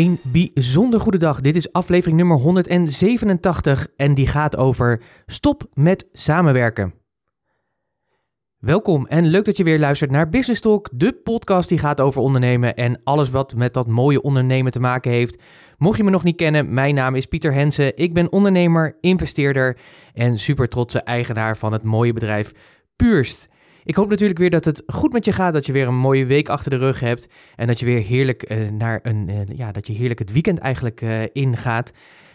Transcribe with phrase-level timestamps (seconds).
[0.00, 1.40] Een bijzonder goede dag.
[1.40, 6.94] Dit is aflevering nummer 187 en die gaat over stop met samenwerken.
[8.58, 12.20] Welkom en leuk dat je weer luistert naar Business Talk, de podcast die gaat over
[12.20, 15.42] ondernemen en alles wat met dat mooie ondernemen te maken heeft.
[15.78, 17.96] Mocht je me nog niet kennen, mijn naam is Pieter Hensen.
[17.96, 19.78] Ik ben ondernemer, investeerder
[20.14, 22.52] en super trotse eigenaar van het mooie bedrijf
[22.96, 23.48] Purst.
[23.90, 26.26] Ik hoop natuurlijk weer dat het goed met je gaat, dat je weer een mooie
[26.26, 29.72] week achter de rug hebt en dat je weer heerlijk uh, naar een, uh, ja,
[29.72, 31.92] dat je heerlijk het weekend eigenlijk uh, ingaat.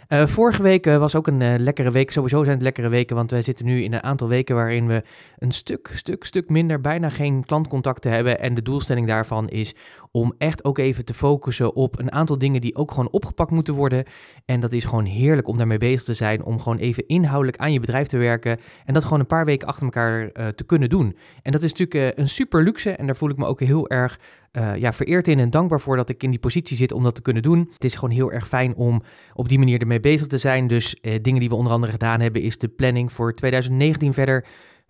[0.09, 2.11] Uh, vorige week uh, was ook een uh, lekkere week.
[2.11, 5.03] Sowieso zijn het lekkere weken, want wij zitten nu in een aantal weken waarin we
[5.37, 8.39] een stuk, stuk, stuk minder, bijna geen klantcontacten hebben.
[8.39, 9.75] En de doelstelling daarvan is
[10.11, 13.73] om echt ook even te focussen op een aantal dingen die ook gewoon opgepakt moeten
[13.73, 14.03] worden.
[14.45, 17.73] En dat is gewoon heerlijk om daarmee bezig te zijn, om gewoon even inhoudelijk aan
[17.73, 18.57] je bedrijf te werken.
[18.85, 21.17] En dat gewoon een paar weken achter elkaar te kunnen doen.
[21.41, 24.19] En dat is natuurlijk een super luxe en daar voel ik me ook heel erg
[24.57, 27.15] uh, ja, vereerd in en dankbaar voor dat ik in die positie zit om dat
[27.15, 27.69] te kunnen doen.
[27.73, 29.03] Het is gewoon heel erg fijn om
[29.33, 30.67] op die manier ermee bezig te zijn.
[30.67, 34.45] Dus uh, dingen die we onder andere gedaan hebben, is de planning voor 2019 verder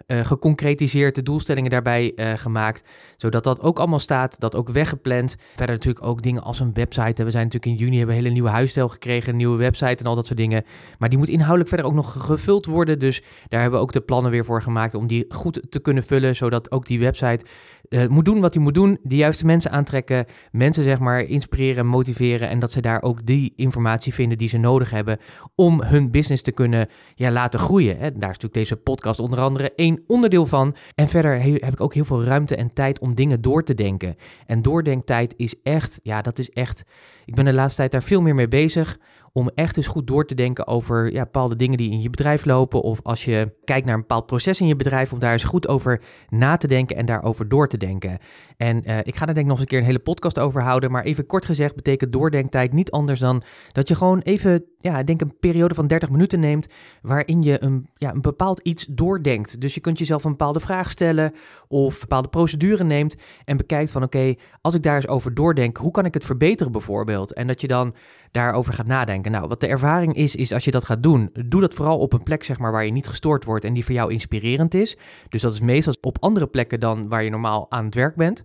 [0.08, 2.90] uh, geconcretiseerd, de doelstellingen daarbij uh, gemaakt.
[3.16, 5.36] Zodat dat ook allemaal staat, dat ook weggepland.
[5.54, 7.24] Verder natuurlijk ook dingen als een website.
[7.24, 10.04] We zijn natuurlijk in juni hebben we een hele nieuwe huisstijl gekregen, een nieuwe website
[10.04, 10.64] en al dat soort dingen.
[11.00, 13.00] Maar die moet inhoudelijk verder ook nog gevuld worden.
[13.00, 16.04] Dus daar hebben we ook de plannen weer voor gemaakt om die goed te kunnen
[16.04, 16.36] vullen.
[16.36, 17.46] Zodat ook die website
[17.90, 18.98] uh, moet doen wat hij moet doen.
[19.02, 20.26] De juiste mensen aantrekken.
[20.52, 22.50] Mensen zeg maar inspireren, motiveren.
[22.50, 25.18] En dat ze daar ook die informatie vinden die ze nodig hebben
[25.56, 27.98] om hun business te kunnen ja, laten groeien.
[27.98, 28.12] Hè.
[28.12, 30.76] Daar is natuurlijk deze podcast onder andere één onderdeel van.
[30.96, 34.16] En verder heb ik ook heel veel ruimte en tijd om dingen door te denken.
[34.46, 36.84] En doordenktijd is echt, ja, dat is echt.
[37.26, 38.98] Ik ben de laatste tijd daar veel meer mee bezig
[39.38, 42.46] om echt eens goed door te denken over ja, bepaalde dingen die in je bedrijf
[42.46, 42.82] lopen.
[42.82, 45.68] Of als je kijkt naar een bepaald proces in je bedrijf, om daar eens goed
[45.68, 48.18] over na te denken en daarover door te denken.
[48.58, 50.62] En uh, ik ga daar denk ik nog eens een keer een hele podcast over
[50.62, 50.92] houden.
[50.92, 55.22] Maar even kort gezegd betekent doordenktijd niet anders dan dat je gewoon even, ja, denk
[55.22, 56.68] een periode van 30 minuten neemt
[57.02, 59.62] waarin je een, ja, een bepaald iets doordenkt.
[59.62, 61.34] Dus je kunt jezelf een bepaalde vraag stellen
[61.68, 65.92] of bepaalde procedure neemt en bekijkt van oké, als ik daar eens over doordenk, hoe
[65.92, 67.34] kan ik het verbeteren bijvoorbeeld?
[67.34, 67.96] En dat je dan
[68.36, 69.32] daarover gaat nadenken.
[69.32, 72.14] Nou, wat de ervaring is, is als je dat gaat doen, doe dat vooral op
[72.14, 74.98] een plek zeg maar, waar je niet gestoord wordt en die voor jou inspirerend is.
[75.30, 78.44] Dus dat is meestal op andere plekken dan waar je normaal aan het werk bent.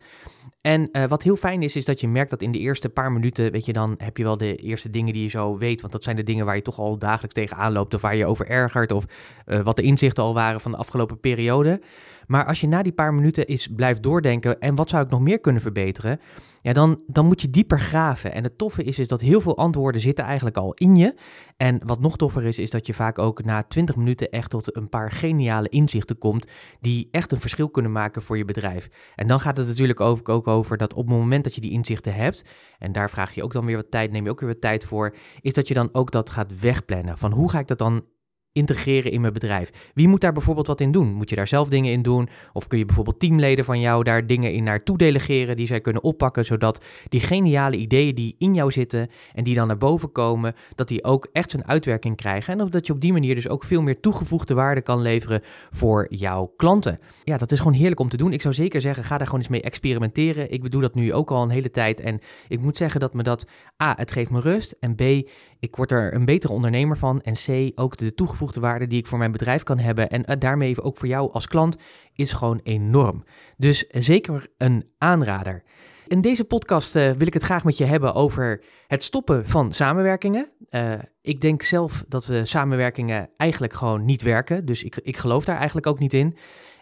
[0.60, 3.12] En uh, wat heel fijn is, is dat je merkt dat in de eerste paar
[3.12, 5.80] minuten, weet je, dan heb je wel de eerste dingen die je zo weet.
[5.80, 8.26] Want dat zijn de dingen waar je toch al dagelijks tegenaan loopt of waar je
[8.26, 9.04] over ergert of
[9.46, 11.80] uh, wat de inzichten al waren van de afgelopen periode.
[12.26, 15.20] Maar als je na die paar minuten eens blijft doordenken en wat zou ik nog
[15.20, 16.20] meer kunnen verbeteren,
[16.62, 18.32] ja, dan, dan moet je dieper graven.
[18.32, 21.14] En het toffe is, is dat heel veel antwoorden zitten eigenlijk al in je.
[21.56, 24.76] En wat nog toffer is, is dat je vaak ook na 20 minuten echt tot
[24.76, 26.46] een paar geniale inzichten komt
[26.80, 28.88] die echt een verschil kunnen maken voor je bedrijf.
[29.14, 32.14] En dan gaat het natuurlijk ook, over dat op het moment dat je die inzichten
[32.14, 32.44] hebt,
[32.78, 34.84] en daar vraag je ook dan weer wat tijd, neem je ook weer wat tijd
[34.84, 37.18] voor, is dat je dan ook dat gaat wegplannen.
[37.18, 38.04] Van hoe ga ik dat dan
[38.52, 39.90] integreren in mijn bedrijf?
[39.94, 41.12] Wie moet daar bijvoorbeeld wat in doen?
[41.12, 42.28] Moet je daar zelf dingen in doen?
[42.52, 46.02] Of kun je bijvoorbeeld teamleden van jou daar dingen in naartoe delegeren die zij kunnen
[46.02, 50.54] oppakken, zodat die geniale ideeën die in jou zitten en die dan naar boven komen,
[50.74, 53.64] dat die ook echt zijn uitwerking krijgen en dat je op die manier dus ook
[53.64, 55.40] veel meer toegevoegde waarde kan leveren
[55.70, 56.98] voor jouw klanten.
[57.24, 58.32] Ja, dat is gewoon heerlijk om te doen.
[58.32, 60.50] Ik zou zeker zeggen, ga daar gewoon eens mee experimenteren.
[60.50, 63.22] Ik doe dat nu ook al een hele tijd en ik moet zeggen dat me
[63.22, 63.46] dat
[63.82, 65.28] A, het geeft me rust en B,
[65.60, 69.06] ik word er een betere ondernemer van en C, ook de toegevoegde waarde die ik
[69.06, 71.76] voor mijn bedrijf kan hebben en daarmee ook voor jou als klant
[72.14, 73.24] is gewoon enorm.
[73.56, 75.62] Dus zeker een aanrader.
[76.06, 79.72] In deze podcast uh, wil ik het graag met je hebben over het stoppen van
[79.72, 80.50] samenwerkingen.
[81.22, 85.56] Ik denk zelf dat we samenwerkingen eigenlijk gewoon niet werken, dus ik, ik geloof daar
[85.56, 86.36] eigenlijk ook niet in.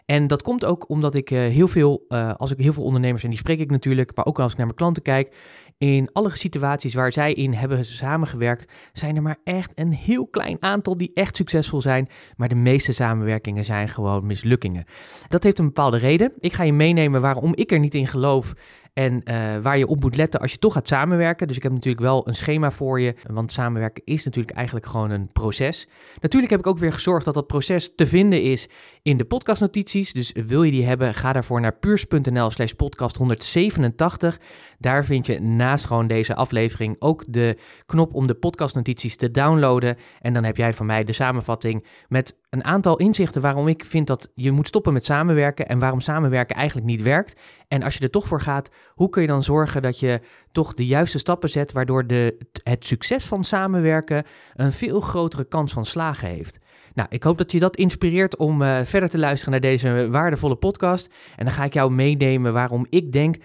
[0.05, 2.05] En dat komt ook omdat ik heel veel,
[2.37, 4.65] als ik heel veel ondernemers en die spreek ik natuurlijk, maar ook als ik naar
[4.65, 5.35] mijn klanten kijk,
[5.79, 10.57] in alle situaties waar zij in hebben samengewerkt, zijn er maar echt een heel klein
[10.59, 12.07] aantal die echt succesvol zijn.
[12.37, 14.85] Maar de meeste samenwerkingen zijn gewoon mislukkingen.
[15.27, 16.33] Dat heeft een bepaalde reden.
[16.39, 18.53] Ik ga je meenemen waarom ik er niet in geloof
[18.93, 21.47] en uh, waar je op moet letten als je toch gaat samenwerken.
[21.47, 23.15] Dus ik heb natuurlijk wel een schema voor je.
[23.31, 25.87] Want samenwerken is natuurlijk eigenlijk gewoon een proces.
[26.19, 28.69] Natuurlijk heb ik ook weer gezorgd dat dat proces te vinden is
[29.01, 30.13] in de podcastnotities.
[30.13, 34.39] Dus wil je die hebben, ga daarvoor naar puurs.nl slash podcast 187.
[34.77, 39.95] Daar vind je naast gewoon deze aflevering ook de knop om de podcastnotities te downloaden.
[40.21, 44.07] En dan heb jij van mij de samenvatting met een aantal inzichten waarom ik vind
[44.07, 47.39] dat je moet stoppen met samenwerken en waarom samenwerken eigenlijk niet werkt.
[47.67, 50.19] En als je er toch voor gaat, hoe kun je dan zorgen dat je
[50.51, 54.23] toch de juiste stappen zet, waardoor de, het succes van samenwerken
[54.55, 56.59] een veel grotere kans van slagen heeft.
[56.93, 60.55] Nou, ik hoop dat je dat inspireert om uh, verder te luisteren naar deze waardevolle
[60.55, 61.09] podcast.
[61.35, 63.35] En dan ga ik jou meenemen waarom ik denk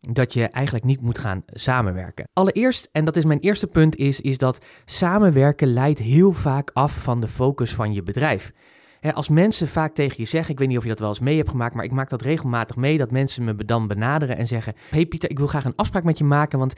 [0.00, 2.28] dat je eigenlijk niet moet gaan samenwerken.
[2.32, 7.02] Allereerst, en dat is mijn eerste punt, is, is dat samenwerken leidt heel vaak af
[7.02, 8.52] van de focus van je bedrijf.
[9.12, 11.36] als mensen vaak tegen je zeggen, ik weet niet of je dat wel eens mee
[11.36, 14.74] hebt gemaakt, maar ik maak dat regelmatig mee, dat mensen me dan benaderen en zeggen,
[14.90, 16.74] hey Pieter, ik wil graag een afspraak met je maken, want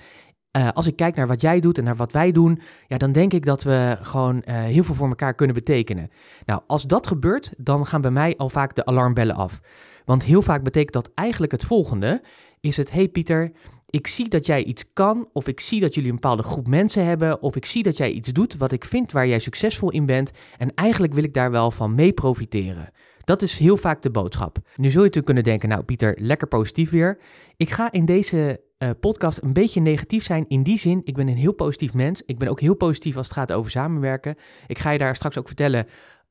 [0.56, 3.12] uh, als ik kijk naar wat jij doet en naar wat wij doen, ja, dan
[3.12, 6.10] denk ik dat we gewoon uh, heel veel voor elkaar kunnen betekenen.
[6.46, 9.60] Nou, als dat gebeurt, dan gaan bij mij al vaak de alarmbellen af.
[10.04, 12.22] Want heel vaak betekent dat eigenlijk het volgende:
[12.60, 13.52] is het, hey Pieter,
[13.90, 17.04] ik zie dat jij iets kan, of ik zie dat jullie een bepaalde groep mensen
[17.04, 20.06] hebben, of ik zie dat jij iets doet wat ik vind waar jij succesvol in
[20.06, 22.90] bent, en eigenlijk wil ik daar wel van mee profiteren.
[23.24, 24.58] Dat is heel vaak de boodschap.
[24.58, 27.18] Nu zul je natuurlijk kunnen denken, nou Pieter, lekker positief weer.
[27.56, 31.28] Ik ga in deze uh, podcast een beetje negatief zijn in die zin, ik ben
[31.28, 32.22] een heel positief mens.
[32.26, 34.34] Ik ben ook heel positief als het gaat over samenwerken.
[34.66, 35.86] Ik ga je daar straks ook vertellen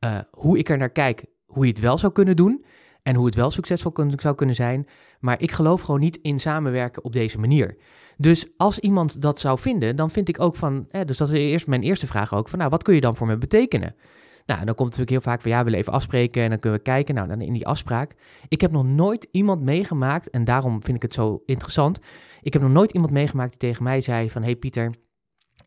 [0.06, 2.66] uh, hoe ik er naar kijk, hoe je het wel zou kunnen doen
[3.04, 4.88] en hoe het wel succesvol zou kunnen zijn.
[5.19, 7.78] Maar ik geloof gewoon niet in samenwerken op deze manier.
[8.18, 11.68] Dus als iemand dat zou vinden, dan vind ik ook van, dus dat is eerst
[11.68, 13.96] mijn eerste vraag ook, van nou, wat kun je dan voor me betekenen?
[14.46, 16.60] Nou, dan komt het natuurlijk heel vaak van ja, we willen even afspreken en dan
[16.60, 17.16] kunnen we kijken.
[17.16, 18.16] Nou, dan in die afspraak.
[18.48, 22.00] Ik heb nog nooit iemand meegemaakt, en daarom vind ik het zo interessant.
[22.42, 24.94] Ik heb nog nooit iemand meegemaakt die tegen mij zei van hey Pieter,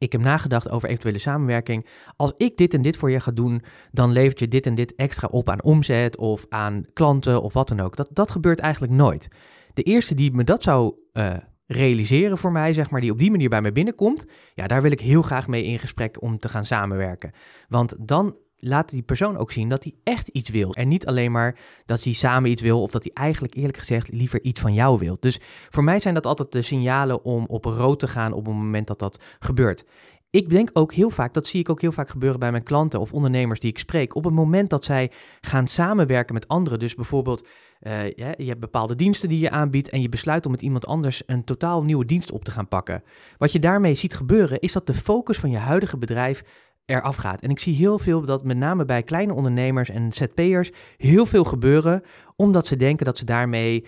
[0.02, 1.86] ik heb nagedacht over eventuele samenwerking.
[2.16, 4.94] Als ik dit en dit voor je ga doen, dan levert je dit en dit
[4.94, 7.96] extra op aan omzet of aan klanten of wat dan ook.
[7.96, 9.28] Dat, dat gebeurt eigenlijk nooit.
[9.72, 11.32] De eerste die me dat zou uh,
[11.66, 14.90] realiseren voor mij, zeg maar, die op die manier bij mij binnenkomt, ja, daar wil
[14.90, 17.32] ik heel graag mee in gesprek om te gaan samenwerken.
[17.68, 20.74] Want dan laat die persoon ook zien dat hij echt iets wil.
[20.74, 24.12] En niet alleen maar dat hij samen iets wil of dat hij eigenlijk eerlijk gezegd
[24.12, 25.16] liever iets van jou wil.
[25.20, 28.54] Dus voor mij zijn dat altijd de signalen om op rood te gaan op het
[28.54, 29.84] moment dat dat gebeurt.
[30.30, 33.00] Ik denk ook heel vaak, dat zie ik ook heel vaak gebeuren bij mijn klanten
[33.00, 34.14] of ondernemers die ik spreek.
[34.14, 35.10] Op het moment dat zij
[35.40, 37.46] gaan samenwerken met anderen, dus bijvoorbeeld
[37.80, 40.86] uh, je, je hebt bepaalde diensten die je aanbiedt en je besluit om met iemand
[40.86, 43.02] anders een totaal nieuwe dienst op te gaan pakken.
[43.38, 46.44] Wat je daarmee ziet gebeuren, is dat de focus van je huidige bedrijf
[46.86, 47.40] eraf gaat.
[47.40, 51.44] En ik zie heel veel dat met name bij kleine ondernemers en ZP'ers heel veel
[51.44, 52.02] gebeuren,
[52.36, 53.84] omdat ze denken dat ze daarmee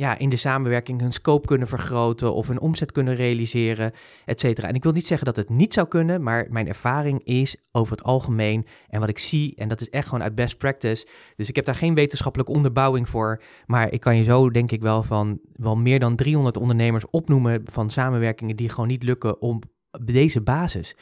[0.00, 3.92] ja, in de samenwerking hun scope kunnen vergroten of hun omzet kunnen realiseren,
[4.24, 4.68] et cetera.
[4.68, 7.96] En ik wil niet zeggen dat het niet zou kunnen, maar mijn ervaring is over
[7.96, 11.06] het algemeen en wat ik zie, en dat is echt gewoon uit best practice.
[11.36, 14.82] Dus ik heb daar geen wetenschappelijke onderbouwing voor, maar ik kan je zo denk ik
[14.82, 19.60] wel van wel meer dan 300 ondernemers opnoemen van samenwerkingen die gewoon niet lukken om
[20.04, 20.94] deze basis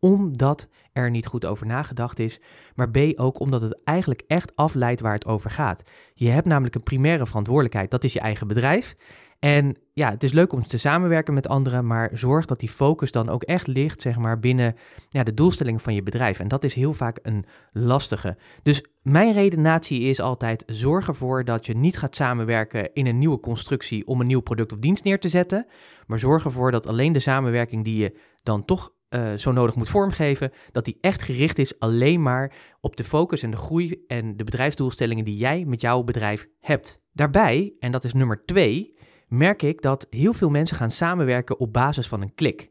[0.00, 0.68] omdat
[0.98, 2.40] er niet goed over nagedacht is,
[2.74, 5.82] maar B ook omdat het eigenlijk echt afleidt waar het over gaat.
[6.14, 8.96] Je hebt namelijk een primaire verantwoordelijkheid, dat is je eigen bedrijf.
[9.38, 13.12] En ja, het is leuk om te samenwerken met anderen, maar zorg dat die focus
[13.12, 14.74] dan ook echt ligt, zeg maar, binnen
[15.08, 16.40] ja, de doelstellingen van je bedrijf.
[16.40, 18.36] En dat is heel vaak een lastige.
[18.62, 23.40] Dus mijn redenatie is altijd: zorg ervoor dat je niet gaat samenwerken in een nieuwe
[23.40, 25.66] constructie om een nieuw product of dienst neer te zetten,
[26.06, 29.88] maar zorg ervoor dat alleen de samenwerking die je dan toch uh, zo nodig moet
[29.88, 34.36] vormgeven, dat die echt gericht is alleen maar op de focus en de groei en
[34.36, 37.00] de bedrijfsdoelstellingen die jij met jouw bedrijf hebt.
[37.12, 38.96] Daarbij, en dat is nummer twee,
[39.28, 42.70] merk ik dat heel veel mensen gaan samenwerken op basis van een klik.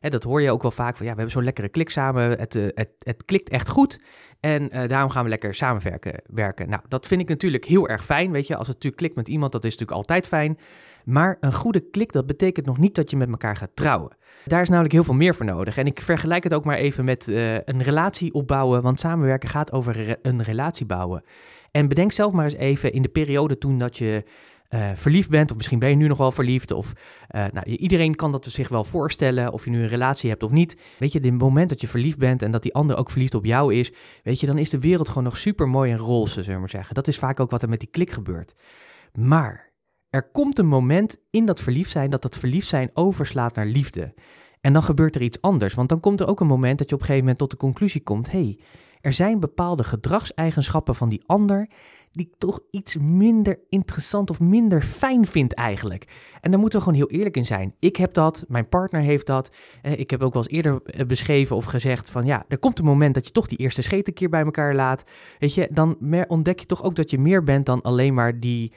[0.00, 2.54] Dat hoor je ook wel vaak van ja, we hebben zo'n lekkere klik samen, het,
[2.54, 4.00] uh, het, het klikt echt goed
[4.40, 6.22] en uh, daarom gaan we lekker samenwerken.
[6.26, 6.68] Werken.
[6.68, 9.28] Nou, dat vind ik natuurlijk heel erg fijn, weet je, als het natuurlijk klikt met
[9.28, 10.58] iemand, dat is natuurlijk altijd fijn.
[11.04, 14.16] Maar een goede klik, dat betekent nog niet dat je met elkaar gaat trouwen.
[14.44, 15.76] Daar is namelijk heel veel meer voor nodig.
[15.76, 19.72] En ik vergelijk het ook maar even met uh, een relatie opbouwen, want samenwerken gaat
[19.72, 21.22] over een relatie bouwen.
[21.70, 24.24] En bedenk zelf maar eens even in de periode toen dat je
[24.70, 26.92] uh, verliefd bent, of misschien ben je nu nog wel verliefd, of
[27.30, 30.50] uh, nou, iedereen kan dat zich wel voorstellen, of je nu een relatie hebt of
[30.50, 30.80] niet.
[30.98, 33.44] Weet je, het moment dat je verliefd bent en dat die ander ook verliefd op
[33.44, 33.92] jou is,
[34.22, 36.68] weet je, dan is de wereld gewoon nog super mooi en roze, zullen we maar
[36.68, 36.94] zeggen.
[36.94, 38.54] Dat is vaak ook wat er met die klik gebeurt.
[39.12, 39.72] Maar
[40.14, 44.14] er komt een moment in dat verliefd zijn dat dat verliefd zijn overslaat naar liefde.
[44.60, 46.94] En dan gebeurt er iets anders, want dan komt er ook een moment dat je
[46.94, 48.58] op een gegeven moment tot de conclusie komt: hé, hey,
[49.00, 51.68] er zijn bepaalde gedragseigenschappen van die ander
[52.12, 56.04] die ik toch iets minder interessant of minder fijn vind eigenlijk.
[56.40, 57.74] En daar moeten we gewoon heel eerlijk in zijn.
[57.78, 59.50] Ik heb dat, mijn partner heeft dat.
[59.82, 62.78] Eh, ik heb ook wel eens eerder eh, beschreven of gezegd van ja, er komt
[62.78, 65.02] een moment dat je toch die eerste scheet een keer bij elkaar laat.
[65.38, 65.96] Weet je, dan
[66.28, 68.72] ontdek je toch ook dat je meer bent dan alleen maar die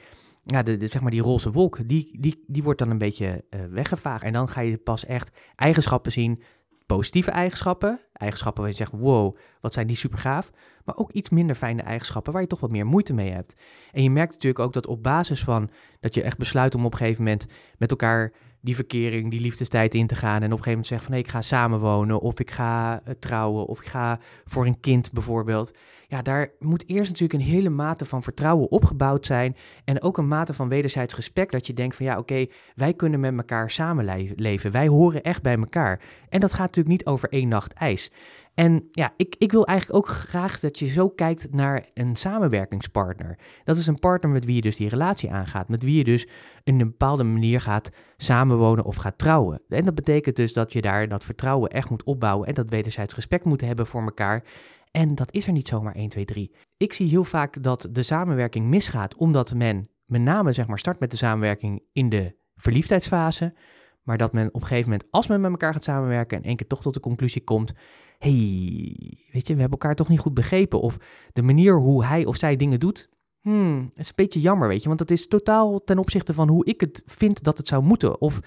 [0.52, 3.60] ja, de, zeg maar die roze wolk, die, die, die wordt dan een beetje uh,
[3.70, 4.22] weggevaagd.
[4.22, 6.42] En dan ga je pas echt eigenschappen zien,
[6.86, 10.50] positieve eigenschappen, eigenschappen waar je zegt, wow, wat zijn die super gaaf,
[10.84, 13.56] maar ook iets minder fijne eigenschappen waar je toch wat meer moeite mee hebt.
[13.92, 16.92] En je merkt natuurlijk ook dat op basis van dat je echt besluit om op
[16.92, 17.46] een gegeven moment
[17.78, 20.42] met elkaar die verkering, die liefdestijd in te gaan.
[20.42, 23.14] En op een gegeven moment zeggen van nee, ik ga samenwonen of ik ga eh,
[23.18, 25.76] trouwen of ik ga voor een kind bijvoorbeeld.
[26.06, 29.56] Ja, daar moet eerst natuurlijk een hele mate van vertrouwen opgebouwd zijn.
[29.84, 33.20] En ook een mate van wederzijds respect dat je denkt van ja, oké, wij kunnen
[33.20, 34.70] met elkaar samenleven.
[34.70, 36.00] Wij horen echt bij elkaar.
[36.28, 38.10] En dat gaat natuurlijk niet over één nacht ijs.
[38.58, 43.38] En ja, ik, ik wil eigenlijk ook graag dat je zo kijkt naar een samenwerkingspartner.
[43.64, 45.68] Dat is een partner met wie je dus die relatie aangaat.
[45.68, 46.28] Met wie je dus
[46.64, 49.62] in een bepaalde manier gaat samenwonen of gaat trouwen.
[49.68, 53.14] En dat betekent dus dat je daar dat vertrouwen echt moet opbouwen en dat wederzijds
[53.14, 54.44] respect moet hebben voor elkaar.
[54.90, 56.54] En dat is er niet zomaar 1, 2, 3.
[56.76, 61.00] Ik zie heel vaak dat de samenwerking misgaat omdat men met name zeg maar start
[61.00, 63.54] met de samenwerking in de verliefdheidsfase.
[64.02, 66.56] Maar dat men op een gegeven moment, als men met elkaar gaat samenwerken en één
[66.56, 67.72] keer toch tot de conclusie komt,
[68.18, 68.96] hey,
[69.32, 70.80] weet je, we hebben elkaar toch niet goed begrepen.
[70.80, 70.96] Of
[71.32, 73.08] de manier hoe hij of zij dingen doet,
[73.40, 74.86] hmm, is een beetje jammer, weet je.
[74.86, 78.20] Want dat is totaal ten opzichte van hoe ik het vind dat het zou moeten.
[78.20, 78.40] Of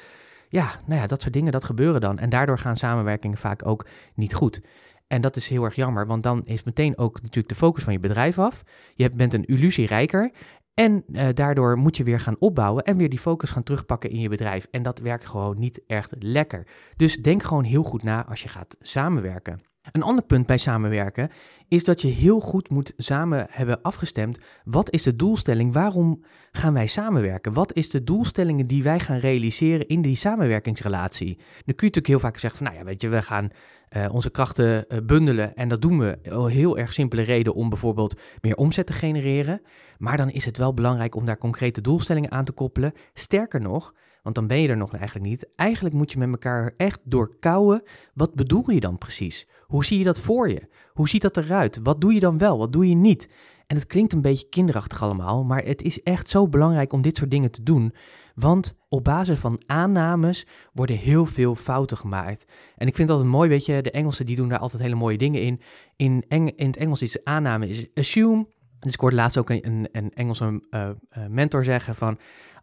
[0.50, 2.20] ja, nou ja, dat soort dingen, dat gebeuren dan.
[2.20, 3.86] En daardoor gaan samenwerkingen vaak ook
[4.16, 4.62] niet goed.
[5.08, 7.94] En dat is heel erg jammer, want dan is meteen ook natuurlijk de focus van
[7.94, 8.64] je bedrijf af.
[8.96, 10.32] Je bent een illusie rijker
[10.74, 14.20] en uh, daardoor moet je weer gaan opbouwen en weer die focus gaan terugpakken in
[14.20, 14.68] je bedrijf.
[14.72, 16.68] En dat werkt gewoon niet echt lekker.
[16.96, 19.71] Dus denk gewoon heel goed na als je gaat samenwerken.
[19.82, 21.30] Een ander punt bij samenwerken
[21.68, 24.40] is dat je heel goed moet samen hebben afgestemd.
[24.64, 25.74] Wat is de doelstelling?
[25.74, 27.54] Waarom gaan wij samenwerken?
[27.54, 31.36] Wat is de doelstellingen die wij gaan realiseren in die samenwerkingsrelatie?
[31.36, 33.50] Dan kun je natuurlijk heel vaak zeggen van, nou ja, weet je, we gaan
[33.90, 36.20] uh, onze krachten uh, bundelen en dat doen we
[36.52, 39.62] heel erg simpele reden om bijvoorbeeld meer omzet te genereren.
[39.98, 42.94] Maar dan is het wel belangrijk om daar concrete doelstellingen aan te koppelen.
[43.14, 45.56] Sterker nog, want dan ben je er nog eigenlijk niet.
[45.56, 47.84] Eigenlijk moet je met elkaar echt doorkouwen.
[48.14, 49.48] Wat bedoel je dan precies?
[49.72, 50.68] Hoe zie je dat voor je?
[50.94, 51.80] Hoe ziet dat eruit?
[51.84, 52.58] Wat doe je dan wel?
[52.58, 53.30] Wat doe je niet?
[53.68, 57.18] En het klinkt een beetje kinderachtig allemaal, maar het is echt zo belangrijk om dit
[57.18, 57.94] soort dingen te doen.
[58.36, 62.46] Want op basis van aannames worden heel veel fouten gemaakt.
[62.76, 65.18] En ik vind dat mooi, weet je, de Engelsen die doen daar altijd hele mooie
[65.18, 65.62] dingen in.
[65.96, 68.48] In, in het Engels is aanname is assume.
[68.80, 70.90] Dus ik hoorde laatst ook een, een Engelse uh,
[71.28, 72.20] mentor zeggen van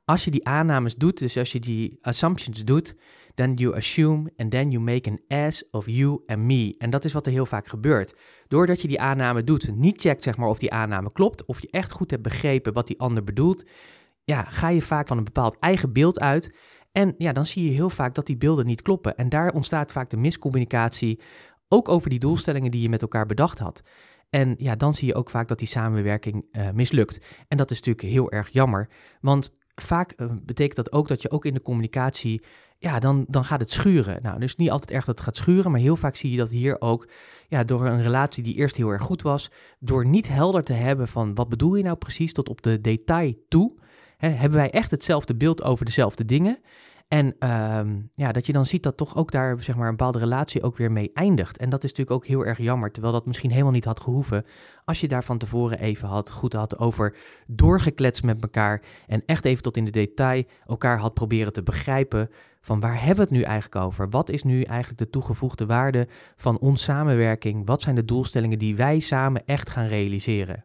[0.08, 2.96] als je die aannames doet, dus als je die assumptions doet,
[3.34, 6.74] then you assume and then you make an ass of you and me.
[6.78, 8.16] En dat is wat er heel vaak gebeurt.
[8.46, 11.70] Doordat je die aanname doet, niet checkt zeg maar of die aanname klopt, of je
[11.70, 13.66] echt goed hebt begrepen wat die ander bedoelt,
[14.24, 16.54] ja, ga je vaak van een bepaald eigen beeld uit.
[16.92, 19.16] En ja, dan zie je heel vaak dat die beelden niet kloppen.
[19.16, 21.20] En daar ontstaat vaak de miscommunicatie,
[21.68, 23.82] ook over die doelstellingen die je met elkaar bedacht had.
[24.30, 27.20] En ja, dan zie je ook vaak dat die samenwerking uh, mislukt.
[27.48, 28.88] En dat is natuurlijk heel erg jammer,
[29.20, 32.42] want vaak uh, betekent dat ook dat je ook in de communicatie,
[32.78, 34.22] ja, dan, dan gaat het schuren.
[34.22, 36.50] Nou, dus niet altijd erg dat het gaat schuren, maar heel vaak zie je dat
[36.50, 37.08] hier ook,
[37.48, 41.08] ja, door een relatie die eerst heel erg goed was, door niet helder te hebben
[41.08, 43.74] van wat bedoel je nou precies tot op de detail toe,
[44.16, 46.58] hè, hebben wij echt hetzelfde beeld over dezelfde dingen.
[47.08, 47.80] En uh,
[48.14, 50.76] ja, dat je dan ziet dat toch ook daar zeg maar, een bepaalde relatie ook
[50.76, 51.58] weer mee eindigt.
[51.58, 54.44] En dat is natuurlijk ook heel erg jammer, terwijl dat misschien helemaal niet had gehoeven.
[54.84, 58.82] Als je daar van tevoren even had, goed had over doorgekletst met elkaar.
[59.06, 63.16] En echt even tot in de detail elkaar had proberen te begrijpen van waar hebben
[63.16, 64.10] we het nu eigenlijk over?
[64.10, 67.66] Wat is nu eigenlijk de toegevoegde waarde van ons samenwerking?
[67.66, 70.64] Wat zijn de doelstellingen die wij samen echt gaan realiseren?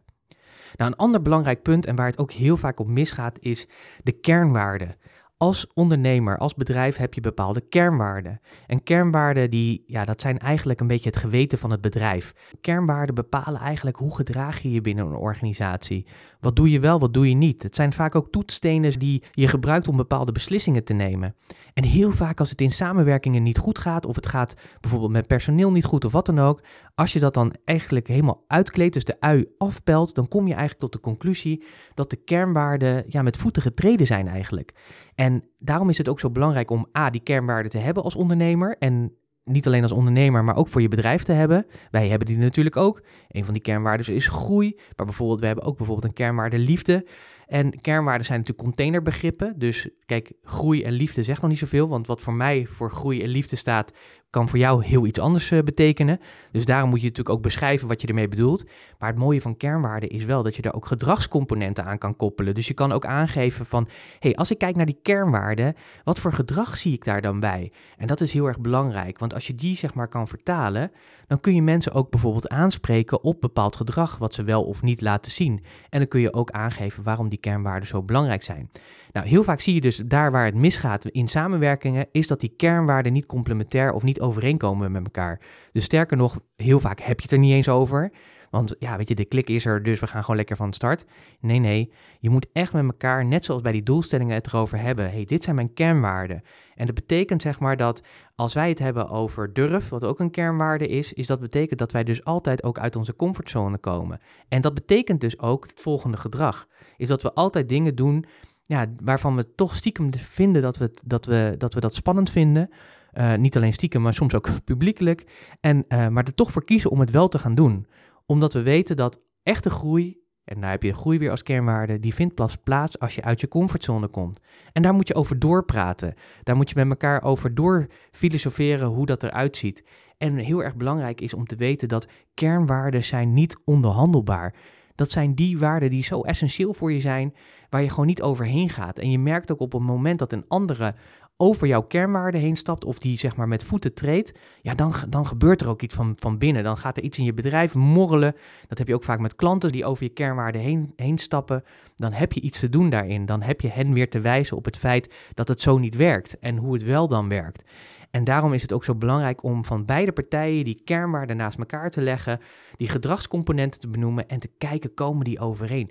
[0.76, 3.68] Nou, een ander belangrijk punt en waar het ook heel vaak op misgaat is
[4.02, 4.96] de kernwaarden
[5.44, 8.40] als ondernemer, als bedrijf heb je bepaalde kernwaarden.
[8.66, 12.32] En kernwaarden, die, ja, dat zijn eigenlijk een beetje het geweten van het bedrijf.
[12.60, 16.06] Kernwaarden bepalen eigenlijk hoe gedraag je je binnen een organisatie.
[16.40, 17.62] Wat doe je wel, wat doe je niet.
[17.62, 21.34] Het zijn vaak ook toetsstenen die je gebruikt om bepaalde beslissingen te nemen.
[21.74, 25.26] En heel vaak als het in samenwerkingen niet goed gaat, of het gaat bijvoorbeeld met
[25.26, 26.60] personeel niet goed of wat dan ook,
[26.94, 30.80] als je dat dan eigenlijk helemaal uitkleedt, dus de ui afpelt, dan kom je eigenlijk
[30.80, 34.72] tot de conclusie dat de kernwaarden ja, met voeten getreden zijn eigenlijk.
[35.14, 38.76] En daarom is het ook zo belangrijk om A, die kernwaarden te hebben als ondernemer.
[38.78, 39.12] En
[39.44, 41.66] niet alleen als ondernemer, maar ook voor je bedrijf te hebben.
[41.90, 43.04] Wij hebben die natuurlijk ook.
[43.28, 44.74] Een van die kernwaarden is groei.
[44.96, 47.06] Maar bijvoorbeeld, we hebben ook bijvoorbeeld een kernwaarde liefde.
[47.46, 49.58] En kernwaarden zijn natuurlijk containerbegrippen.
[49.58, 51.88] Dus kijk, groei en liefde zegt nog niet zoveel.
[51.88, 53.92] Want wat voor mij voor groei en liefde staat,
[54.34, 56.18] kan voor jou heel iets anders uh, betekenen.
[56.50, 58.64] Dus daarom moet je natuurlijk ook beschrijven wat je ermee bedoelt.
[58.98, 62.54] Maar het mooie van kernwaarden is wel dat je daar ook gedragscomponenten aan kan koppelen.
[62.54, 63.88] Dus je kan ook aangeven van,
[64.18, 65.74] hey, als ik kijk naar die kernwaarden,
[66.04, 67.72] wat voor gedrag zie ik daar dan bij?
[67.96, 70.90] En dat is heel erg belangrijk, want als je die zeg maar kan vertalen,
[71.26, 75.00] dan kun je mensen ook bijvoorbeeld aanspreken op bepaald gedrag wat ze wel of niet
[75.00, 75.64] laten zien.
[75.88, 78.70] En dan kun je ook aangeven waarom die kernwaarden zo belangrijk zijn.
[79.14, 82.54] Nou, heel vaak zie je dus daar waar het misgaat in samenwerkingen, is dat die
[82.56, 85.40] kernwaarden niet complementair of niet overeenkomen met elkaar.
[85.72, 88.12] Dus sterker nog, heel vaak heb je het er niet eens over.
[88.50, 91.04] Want ja, weet je, de klik is er, dus we gaan gewoon lekker van start.
[91.40, 95.10] Nee, nee, je moet echt met elkaar, net zoals bij die doelstellingen, het erover hebben.
[95.10, 96.42] hey, dit zijn mijn kernwaarden.
[96.74, 98.02] En dat betekent zeg maar dat
[98.34, 101.92] als wij het hebben over durf, wat ook een kernwaarde is, is dat betekent dat
[101.92, 104.20] wij dus altijd ook uit onze comfortzone komen.
[104.48, 106.66] En dat betekent dus ook het volgende gedrag.
[106.96, 108.24] Is dat we altijd dingen doen
[108.66, 112.70] ja, waarvan we toch stiekem vinden dat we, dat, we, dat we dat spannend vinden.
[113.18, 115.24] Uh, niet alleen stiekem, maar soms ook publiekelijk.
[115.60, 117.86] En, uh, maar er toch voor kiezen om het wel te gaan doen
[118.26, 122.14] omdat we weten dat echte groei, en daar heb je groei weer als kernwaarde, die
[122.14, 124.40] vindt pas plaats als je uit je comfortzone komt.
[124.72, 126.14] En daar moet je over doorpraten.
[126.42, 129.84] Daar moet je met elkaar over door filosoferen hoe dat eruit ziet.
[130.18, 134.54] En heel erg belangrijk is om te weten dat kernwaarden zijn niet onderhandelbaar.
[134.94, 137.34] Dat zijn die waarden die zo essentieel voor je zijn,
[137.68, 138.98] waar je gewoon niet overheen gaat.
[138.98, 140.94] En je merkt ook op het moment dat een andere
[141.36, 145.26] over jouw kernwaarden heen stapt of die zeg maar met voeten treedt, ja, dan, dan
[145.26, 146.64] gebeurt er ook iets van, van binnen.
[146.64, 148.34] Dan gaat er iets in je bedrijf morrelen.
[148.68, 151.62] Dat heb je ook vaak met klanten die over je kernwaarden heen, heen stappen.
[151.96, 153.26] Dan heb je iets te doen daarin.
[153.26, 156.38] Dan heb je hen weer te wijzen op het feit dat het zo niet werkt
[156.38, 157.64] en hoe het wel dan werkt.
[158.10, 161.90] En daarom is het ook zo belangrijk om van beide partijen die kernwaarden naast elkaar
[161.90, 162.40] te leggen,
[162.76, 165.90] die gedragscomponenten te benoemen en te kijken, komen die overeen?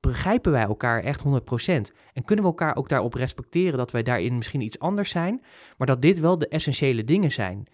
[0.00, 1.26] Begrijpen wij elkaar echt 100%?
[2.12, 5.44] En kunnen we elkaar ook daarop respecteren dat wij daarin misschien iets anders zijn,
[5.76, 7.66] maar dat dit wel de essentiële dingen zijn?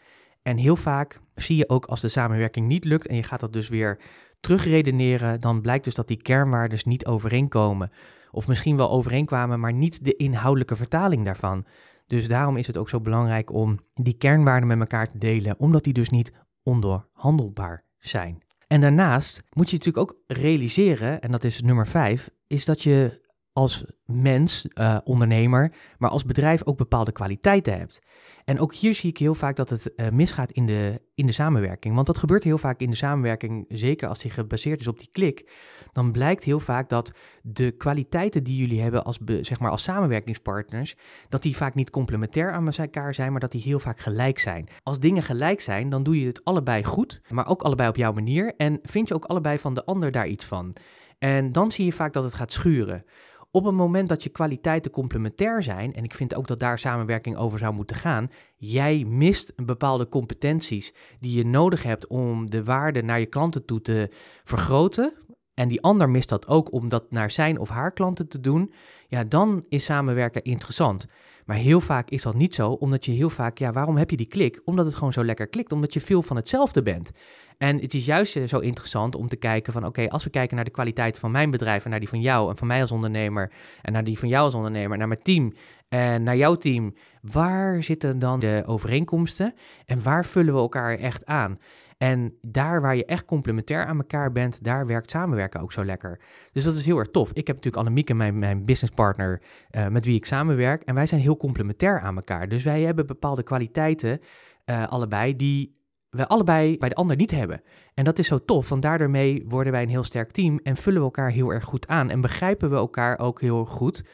[0.43, 3.53] En heel vaak zie je ook als de samenwerking niet lukt en je gaat dat
[3.53, 3.99] dus weer
[4.41, 7.91] terugredeneren, dan blijkt dus dat die kernwaarden niet overeenkomen.
[8.31, 11.67] Of misschien wel overeenkwamen, maar niet de inhoudelijke vertaling daarvan.
[12.07, 15.85] Dus daarom is het ook zo belangrijk om die kernwaarden met elkaar te delen, omdat
[15.85, 18.44] die dus niet onderhandelbaar zijn.
[18.67, 23.23] En daarnaast moet je natuurlijk ook realiseren, en dat is nummer vijf, is dat je
[23.55, 28.03] als mens, uh, ondernemer, maar als bedrijf ook bepaalde kwaliteiten hebt.
[28.45, 31.33] En ook hier zie ik heel vaak dat het uh, misgaat in de, in de
[31.33, 31.95] samenwerking.
[31.95, 35.09] Want dat gebeurt heel vaak in de samenwerking, zeker als die gebaseerd is op die
[35.13, 35.53] klik.
[35.93, 40.95] Dan blijkt heel vaak dat de kwaliteiten die jullie hebben als, zeg maar als samenwerkingspartners,
[41.29, 44.69] dat die vaak niet complementair aan elkaar zijn, maar dat die heel vaak gelijk zijn.
[44.83, 48.13] Als dingen gelijk zijn, dan doe je het allebei goed, maar ook allebei op jouw
[48.13, 48.55] manier.
[48.57, 50.75] En vind je ook allebei van de ander daar iets van.
[51.19, 53.05] En dan zie je vaak dat het gaat schuren.
[53.55, 57.37] Op het moment dat je kwaliteiten complementair zijn, en ik vind ook dat daar samenwerking
[57.37, 63.03] over zou moeten gaan, jij mist bepaalde competenties die je nodig hebt om de waarde
[63.03, 64.11] naar je klanten toe te
[64.45, 65.13] vergroten,
[65.55, 68.73] en die ander mist dat ook om dat naar zijn of haar klanten te doen,
[69.09, 71.07] ja, dan is samenwerken interessant.
[71.45, 74.17] Maar heel vaak is dat niet zo, omdat je heel vaak, ja, waarom heb je
[74.17, 74.61] die klik?
[74.65, 77.13] Omdat het gewoon zo lekker klikt, omdat je veel van hetzelfde bent.
[77.59, 80.65] En het is juist zo interessant om te kijken van, oké, als we kijken naar
[80.65, 83.53] de kwaliteit van mijn bedrijf en naar die van jou en van mij als ondernemer
[83.83, 85.53] en naar die van jou als ondernemer, naar mijn team
[85.89, 89.55] en naar jouw team, waar zitten dan de overeenkomsten
[89.87, 91.59] en waar vullen we elkaar echt aan?
[92.05, 96.21] En daar waar je echt complementair aan elkaar bent, daar werkt samenwerken ook zo lekker.
[96.53, 97.29] Dus dat is heel erg tof.
[97.29, 100.83] Ik heb natuurlijk Annemieke, mijn, mijn businesspartner, uh, met wie ik samenwerk.
[100.83, 102.49] En wij zijn heel complementair aan elkaar.
[102.49, 104.21] Dus wij hebben bepaalde kwaliteiten,
[104.67, 105.73] uh, allebei, die
[106.11, 107.63] we allebei bij de ander niet hebben.
[107.95, 109.11] En dat is zo tof, want daardoor
[109.45, 112.11] worden wij een heel sterk team en vullen we elkaar heel erg goed aan.
[112.11, 114.05] En begrijpen we elkaar ook heel goed,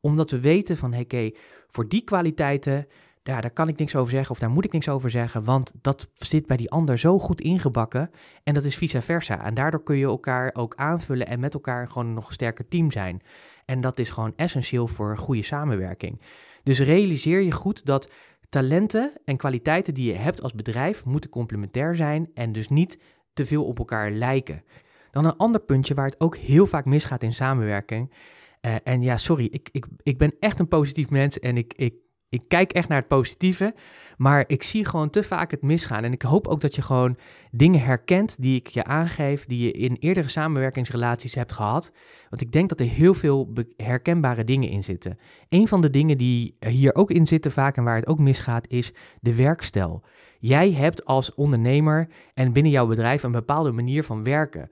[0.00, 2.86] omdat we weten van, hé, hey, voor die kwaliteiten
[3.26, 5.72] ja, daar kan ik niks over zeggen of daar moet ik niks over zeggen, want
[5.80, 8.10] dat zit bij die ander zo goed ingebakken
[8.42, 9.44] en dat is vice versa.
[9.44, 12.90] En daardoor kun je elkaar ook aanvullen en met elkaar gewoon een nog sterker team
[12.90, 13.22] zijn.
[13.64, 16.20] En dat is gewoon essentieel voor een goede samenwerking.
[16.62, 18.10] Dus realiseer je goed dat
[18.48, 22.98] talenten en kwaliteiten die je hebt als bedrijf moeten complementair zijn en dus niet
[23.32, 24.62] te veel op elkaar lijken.
[25.10, 28.12] Dan een ander puntje waar het ook heel vaak misgaat in samenwerking.
[28.60, 31.94] Uh, en ja, sorry, ik, ik, ik ben echt een positief mens en ik, ik
[32.28, 33.74] ik kijk echt naar het positieve,
[34.16, 36.04] maar ik zie gewoon te vaak het misgaan.
[36.04, 37.16] En ik hoop ook dat je gewoon
[37.50, 41.92] dingen herkent die ik je aangeef, die je in eerdere samenwerkingsrelaties hebt gehad.
[42.30, 45.18] Want ik denk dat er heel veel herkenbare dingen in zitten.
[45.48, 48.68] Een van de dingen die hier ook in zitten vaak en waar het ook misgaat,
[48.68, 50.02] is de werkstijl.
[50.38, 54.70] Jij hebt als ondernemer en binnen jouw bedrijf een bepaalde manier van werken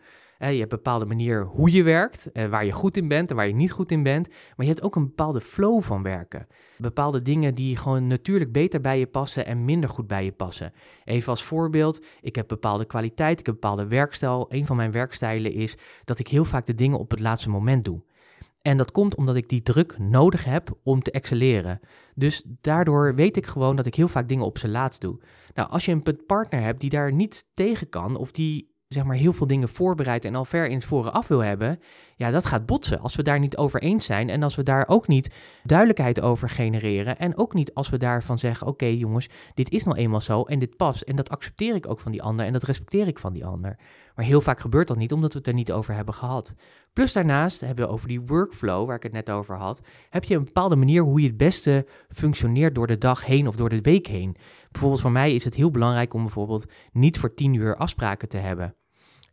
[0.53, 3.37] je hebt een bepaalde manier hoe je werkt, eh, waar je goed in bent en
[3.37, 4.29] waar je niet goed in bent.
[4.29, 6.47] Maar je hebt ook een bepaalde flow van werken.
[6.79, 10.73] Bepaalde dingen die gewoon natuurlijk beter bij je passen en minder goed bij je passen.
[11.05, 14.47] Even als voorbeeld, ik heb bepaalde kwaliteit, ik heb bepaalde werkstijl.
[14.49, 17.85] Een van mijn werkstijlen is dat ik heel vaak de dingen op het laatste moment
[17.85, 18.03] doe.
[18.63, 21.81] En dat komt omdat ik die druk nodig heb om te excelleren.
[22.15, 25.21] Dus daardoor weet ik gewoon dat ik heel vaak dingen op zijn laatst doe.
[25.55, 29.17] Nou, als je een partner hebt die daar niet tegen kan of die zeg maar
[29.17, 31.81] heel veel dingen voorbereid en al ver in het voren af wil hebben,
[32.17, 33.01] ja, dat gaat botsen.
[33.01, 36.49] Als we daar niet over eens zijn en als we daar ook niet duidelijkheid over
[36.49, 40.43] genereren en ook niet als we daarvan zeggen, oké jongens, dit is nou eenmaal zo
[40.43, 43.19] en dit past en dat accepteer ik ook van die ander en dat respecteer ik
[43.19, 43.79] van die ander.
[44.15, 46.55] Maar heel vaak gebeurt dat niet, omdat we het er niet over hebben gehad.
[46.93, 50.35] Plus daarnaast hebben we over die workflow, waar ik het net over had, heb je
[50.35, 53.81] een bepaalde manier hoe je het beste functioneert door de dag heen of door de
[53.81, 54.37] week heen.
[54.71, 58.37] Bijvoorbeeld voor mij is het heel belangrijk om bijvoorbeeld niet voor tien uur afspraken te
[58.37, 58.75] hebben.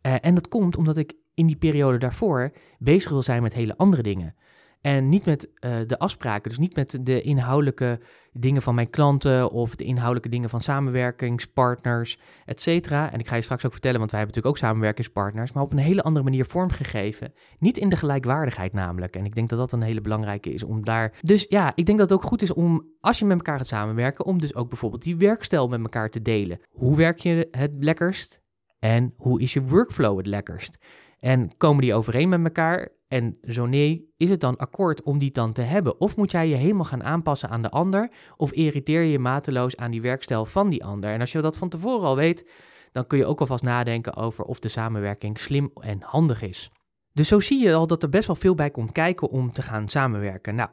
[0.06, 3.76] Uh, en dat komt omdat ik in die periode daarvoor bezig wil zijn met hele
[3.76, 4.34] andere dingen.
[4.80, 8.00] En niet met uh, de afspraken, dus niet met de inhoudelijke
[8.32, 13.12] dingen van mijn klanten of de inhoudelijke dingen van samenwerkingspartners, et cetera.
[13.12, 15.72] En ik ga je straks ook vertellen, want wij hebben natuurlijk ook samenwerkingspartners, maar op
[15.72, 17.32] een hele andere manier vormgegeven.
[17.58, 19.16] Niet in de gelijkwaardigheid namelijk.
[19.16, 21.12] En ik denk dat dat een hele belangrijke is om daar.
[21.20, 23.68] Dus ja, ik denk dat het ook goed is om, als je met elkaar gaat
[23.68, 26.60] samenwerken, om dus ook bijvoorbeeld die werkstijl met elkaar te delen.
[26.68, 28.41] Hoe werk je het lekkerst?
[28.84, 30.78] En hoe is je workflow het lekkerst?
[31.18, 32.88] En komen die overeen met elkaar?
[33.08, 36.00] En zo nee, is het dan akkoord om die dan te hebben?
[36.00, 38.10] Of moet jij je helemaal gaan aanpassen aan de ander?
[38.36, 41.10] Of irriteer je je mateloos aan die werkstijl van die ander?
[41.10, 42.50] En als je dat van tevoren al weet,
[42.92, 46.70] dan kun je ook alvast nadenken over of de samenwerking slim en handig is.
[47.12, 49.62] Dus zo zie je al dat er best wel veel bij komt kijken om te
[49.62, 50.54] gaan samenwerken.
[50.54, 50.70] Nou,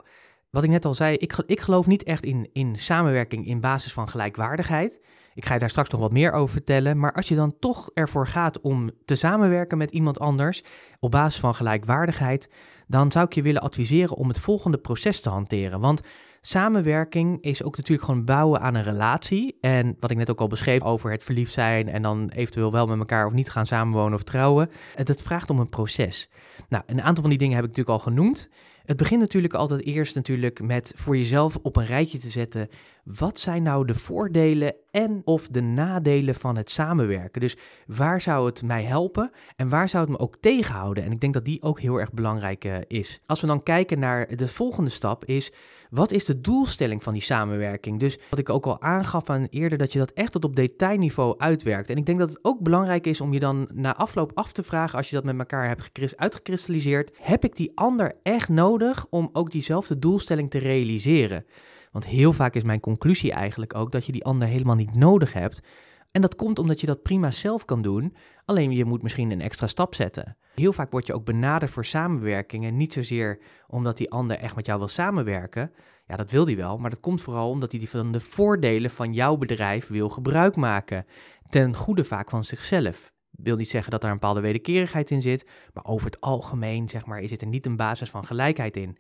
[0.50, 3.94] wat ik net al zei, ik, ik geloof niet echt in, in samenwerking in basis
[3.94, 5.02] van gelijkwaardigheid.
[5.40, 7.00] Ik ga je daar straks nog wat meer over vertellen.
[7.00, 10.64] Maar als je dan toch ervoor gaat om te samenwerken met iemand anders
[11.00, 12.50] op basis van gelijkwaardigheid,
[12.88, 15.80] dan zou ik je willen adviseren om het volgende proces te hanteren.
[15.80, 16.02] Want
[16.42, 19.58] samenwerking is ook natuurlijk gewoon bouwen aan een relatie.
[19.62, 22.88] En wat ik net ook al beschreef over het verliefd zijn en dan eventueel wel
[22.88, 24.70] met elkaar of niet gaan samenwonen of trouwen.
[24.96, 26.30] Het vraagt om een proces.
[26.70, 28.50] Nou, een aantal van die dingen heb ik natuurlijk al genoemd.
[28.86, 32.70] Het begint natuurlijk altijd eerst natuurlijk met voor jezelf op een rijtje te zetten.
[33.04, 37.42] Wat zijn nou de voordelen en of de nadelen van het samenwerken?
[37.42, 37.58] Dus
[37.88, 41.04] waar zou het mij helpen en waar zou het me ook tegenhouden?
[41.04, 43.22] En ik denk dat die ook heel erg belangrijk uh, is.
[43.26, 45.52] Als we dan kijken naar de volgende stap is,
[45.90, 48.00] wat is de doelstelling van die samenwerking?
[48.00, 51.36] Dus wat ik ook al aangaf aan eerder, dat je dat echt tot op detailniveau
[51.38, 51.90] uitwerkt.
[51.90, 54.64] En ik denk dat het ook belangrijk is om je dan na afloop af te
[54.64, 59.30] vragen, als je dat met elkaar hebt uitgekristalliseerd, heb ik die ander echt nodig om
[59.34, 61.46] ook diezelfde doelstelling te realiseren?
[61.92, 65.34] Want heel vaak is mijn conclusie eigenlijk ook dat je die ander helemaal niet nodig
[65.34, 65.60] hebt.
[66.12, 69.42] En dat komt omdat je dat prima zelf kan doen, alleen je moet misschien een
[69.42, 70.38] extra stap zetten.
[70.56, 74.66] Heel vaak word je ook benaderd voor samenwerkingen, niet zozeer omdat die ander echt met
[74.66, 75.72] jou wil samenwerken.
[76.08, 79.14] Ja, dat wil hij wel, maar dat komt vooral omdat hij van de voordelen van
[79.14, 81.06] jouw bedrijf wil gebruik maken.
[81.50, 83.12] Ten goede vaak van zichzelf.
[83.32, 87.06] Wil niet zeggen dat daar een bepaalde wederkerigheid in zit, maar over het algemeen zeg
[87.06, 88.98] maar, is er niet een basis van gelijkheid in.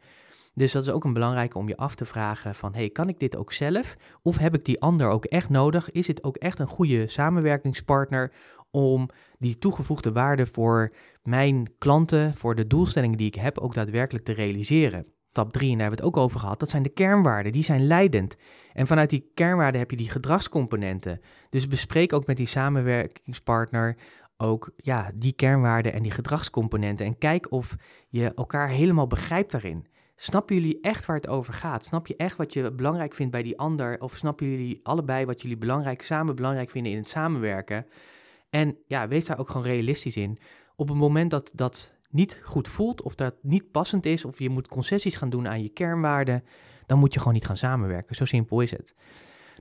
[0.59, 3.19] Dus dat is ook een belangrijke om je af te vragen van, hey, kan ik
[3.19, 3.95] dit ook zelf?
[4.21, 5.91] Of heb ik die ander ook echt nodig?
[5.91, 8.31] Is het ook echt een goede samenwerkingspartner
[8.71, 10.93] om die toegevoegde waarde voor
[11.23, 15.05] mijn klanten, voor de doelstellingen die ik heb, ook daadwerkelijk te realiseren?
[15.29, 17.51] Stap 3, en daar hebben we het ook over gehad, dat zijn de kernwaarden.
[17.51, 18.35] Die zijn leidend.
[18.73, 21.21] En vanuit die kernwaarden heb je die gedragscomponenten.
[21.49, 23.97] Dus bespreek ook met die samenwerkingspartner
[24.37, 27.05] ook ja, die kernwaarden en die gedragscomponenten.
[27.05, 27.75] En kijk of
[28.09, 29.87] je elkaar helemaal begrijpt daarin.
[30.21, 31.85] Snappen jullie echt waar het over gaat?
[31.85, 34.01] Snap je echt wat je belangrijk vindt bij die ander?
[34.01, 37.85] Of snappen jullie allebei wat jullie belangrijk, samen belangrijk vinden in het samenwerken?
[38.49, 40.37] En ja, wees daar ook gewoon realistisch in.
[40.75, 44.49] Op het moment dat dat niet goed voelt, of dat niet passend is, of je
[44.49, 46.43] moet concessies gaan doen aan je kernwaarden,
[46.85, 48.15] dan moet je gewoon niet gaan samenwerken.
[48.15, 48.95] Zo simpel is het.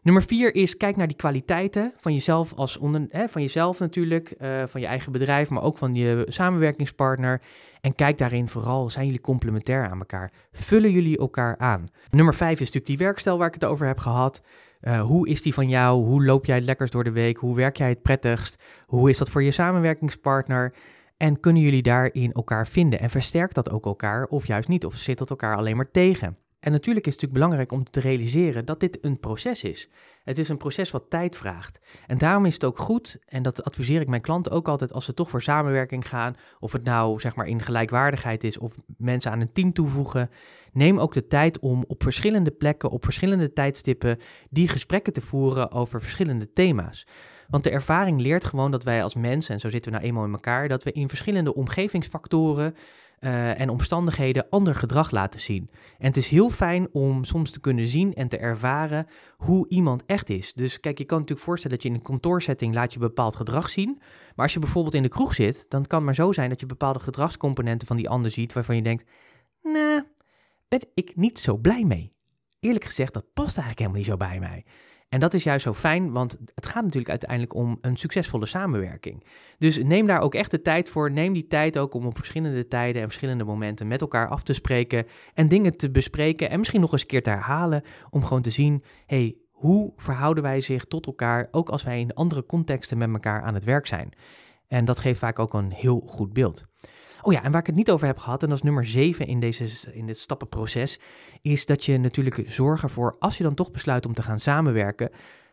[0.02, 4.34] Nummer vier is kijk naar die kwaliteiten van jezelf als onder, hè, van jezelf natuurlijk,
[4.40, 7.40] uh, van je eigen bedrijf, maar ook van je samenwerkingspartner.
[7.80, 10.30] En kijk daarin vooral, zijn jullie complementair aan elkaar?
[10.52, 11.88] Vullen jullie elkaar aan?
[12.10, 14.42] Nummer vijf is natuurlijk die werkstijl waar ik het over heb gehad.
[14.80, 16.04] Uh, hoe is die van jou?
[16.04, 17.36] Hoe loop jij het lekkers door de week?
[17.36, 18.62] Hoe werk jij het prettigst?
[18.86, 20.74] Hoe is dat voor je samenwerkingspartner?
[21.16, 23.00] En kunnen jullie daarin elkaar vinden?
[23.00, 24.84] En versterkt dat ook elkaar of juist niet?
[24.84, 26.36] Of zit dat elkaar alleen maar tegen?
[26.60, 29.88] En natuurlijk is het natuurlijk belangrijk om te realiseren dat dit een proces is.
[30.24, 31.80] Het is een proces wat tijd vraagt.
[32.06, 35.04] En daarom is het ook goed, en dat adviseer ik mijn klanten ook altijd als
[35.04, 39.30] ze toch voor samenwerking gaan, of het nou zeg maar in gelijkwaardigheid is of mensen
[39.30, 40.30] aan een team toevoegen,
[40.72, 44.18] neem ook de tijd om op verschillende plekken, op verschillende tijdstippen,
[44.50, 47.06] die gesprekken te voeren over verschillende thema's.
[47.48, 50.24] Want de ervaring leert gewoon dat wij als mensen, en zo zitten we nou eenmaal
[50.24, 52.74] in elkaar, dat we in verschillende omgevingsfactoren
[53.20, 55.68] uh, en omstandigheden ander gedrag laten zien.
[55.98, 60.02] En het is heel fijn om soms te kunnen zien en te ervaren hoe iemand
[60.06, 60.52] echt is.
[60.52, 63.70] Dus kijk, je kan natuurlijk voorstellen dat je in een kantoorsetting laat je bepaald gedrag
[63.70, 63.98] zien.
[64.34, 66.60] Maar als je bijvoorbeeld in de kroeg zit, dan kan het maar zo zijn dat
[66.60, 69.10] je bepaalde gedragscomponenten van die ander ziet waarvan je denkt,
[69.62, 70.02] nou,
[70.68, 72.10] ben ik niet zo blij mee.
[72.60, 74.64] Eerlijk gezegd, dat past eigenlijk helemaal niet zo bij mij.
[75.08, 79.24] En dat is juist zo fijn, want het gaat natuurlijk uiteindelijk om een succesvolle samenwerking.
[79.58, 81.10] Dus neem daar ook echt de tijd voor.
[81.10, 84.52] Neem die tijd ook om op verschillende tijden en verschillende momenten met elkaar af te
[84.52, 88.42] spreken en dingen te bespreken en misschien nog eens een keer te herhalen om gewoon
[88.42, 92.98] te zien, hey, hoe verhouden wij zich tot elkaar, ook als wij in andere contexten
[92.98, 94.12] met elkaar aan het werk zijn.
[94.66, 96.67] En dat geeft vaak ook een heel goed beeld.
[97.28, 99.26] Oh ja, en waar ik het niet over heb gehad, en dat is nummer 7
[99.26, 101.00] in, deze, in dit stappenproces,
[101.42, 105.10] is dat je natuurlijk zorgen voor, als je dan toch besluit om te gaan samenwerken,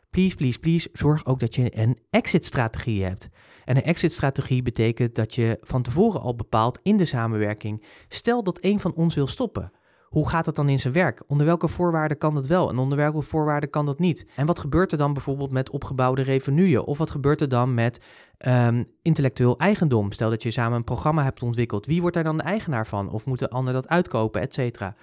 [0.09, 3.29] please, please, please, zorg ook dat je een exit-strategie hebt.
[3.65, 8.57] En een exit-strategie betekent dat je van tevoren al bepaalt in de samenwerking, stel dat
[8.61, 9.71] een van ons wil stoppen.
[10.15, 11.23] Hoe gaat het dan in zijn werk?
[11.27, 14.25] Onder welke voorwaarden kan dat wel en onder welke voorwaarden kan dat niet?
[14.35, 16.85] En wat gebeurt er dan bijvoorbeeld met opgebouwde revenuen?
[16.85, 18.01] Of wat gebeurt er dan met
[18.47, 20.11] um, intellectueel eigendom?
[20.11, 21.85] Stel dat je samen een programma hebt ontwikkeld.
[21.85, 23.09] Wie wordt daar dan de eigenaar van?
[23.09, 24.95] Of moet de ander dat uitkopen, et cetera?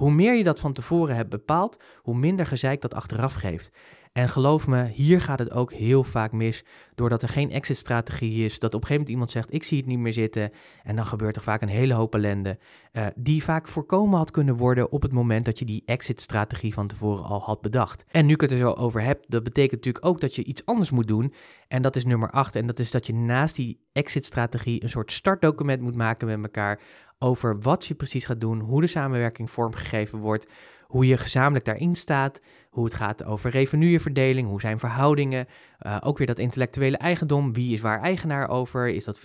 [0.00, 3.70] Hoe meer je dat van tevoren hebt bepaald, hoe minder gezeik dat achteraf geeft.
[4.12, 8.58] En geloof me, hier gaat het ook heel vaak mis, doordat er geen exit-strategie is.
[8.58, 10.50] Dat op een gegeven moment iemand zegt: Ik zie het niet meer zitten.
[10.82, 12.58] En dan gebeurt er vaak een hele hoop ellende,
[12.92, 16.86] uh, die vaak voorkomen had kunnen worden op het moment dat je die exit-strategie van
[16.86, 18.04] tevoren al had bedacht.
[18.10, 20.66] En nu ik het er zo over heb, dat betekent natuurlijk ook dat je iets
[20.66, 21.34] anders moet doen.
[21.68, 22.56] En dat is nummer 8.
[22.56, 26.80] En dat is dat je naast die exit-strategie een soort startdocument moet maken met elkaar
[27.22, 30.50] over wat je precies gaat doen, hoe de samenwerking vormgegeven wordt,
[30.86, 35.46] hoe je gezamenlijk daarin staat, hoe het gaat over revenueverdeling, hoe zijn verhoudingen,
[35.86, 39.20] uh, ook weer dat intellectuele eigendom, wie is waar eigenaar over, is dat 50-50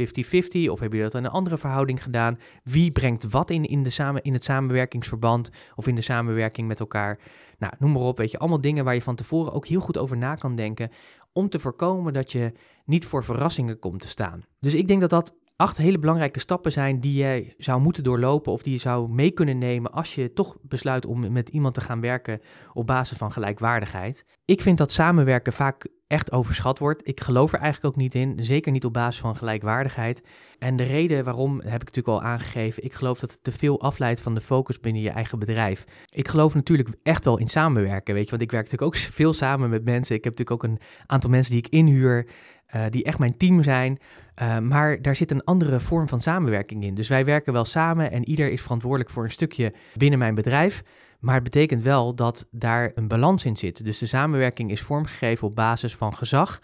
[0.68, 3.90] of heb je dat in een andere verhouding gedaan, wie brengt wat in, in, de
[3.90, 7.20] samen, in het samenwerkingsverband of in de samenwerking met elkaar.
[7.58, 9.98] Nou, noem maar op, weet je, allemaal dingen waar je van tevoren ook heel goed
[9.98, 10.90] over na kan denken
[11.34, 12.52] om te voorkomen dat je
[12.86, 14.42] niet voor verrassingen komt te staan.
[14.60, 18.52] Dus ik denk dat dat acht hele belangrijke stappen zijn die jij zou moeten doorlopen
[18.52, 21.82] of die je zou mee kunnen nemen als je toch besluit om met iemand te
[21.82, 22.42] gaan werken
[22.74, 24.26] op basis van gelijkwaardigheid.
[24.46, 27.08] Ik vind dat samenwerken vaak echt overschat wordt.
[27.08, 30.24] Ik geloof er eigenlijk ook niet in, zeker niet op basis van gelijkwaardigheid.
[30.60, 32.84] En de reden waarom heb ik natuurlijk al aangegeven.
[32.84, 35.84] Ik geloof dat het te veel afleidt van de focus binnen je eigen bedrijf.
[36.10, 39.34] Ik geloof natuurlijk echt wel in samenwerken, weet je, want ik werk natuurlijk ook veel
[39.34, 40.16] samen met mensen.
[40.16, 42.28] Ik heb natuurlijk ook een aantal mensen die ik inhuur,
[42.76, 44.00] uh, die echt mijn team zijn.
[44.42, 46.96] Uh, maar daar zit een andere vorm van samenwerking in.
[46.96, 50.84] Dus wij werken wel samen en ieder is verantwoordelijk voor een stukje binnen mijn bedrijf.
[51.20, 53.86] Maar het betekent wel dat daar een balans in zit.
[53.86, 56.60] Dus de samenwerking is vormgegeven op basis van gezag.